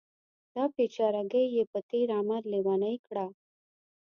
دا 0.55 0.63
بیچارګۍ 0.75 1.45
یې 1.55 1.63
په 1.71 1.79
تېر 1.89 2.07
عمر 2.17 2.41
لیونۍ 2.51 2.95
کړه. 3.07 3.25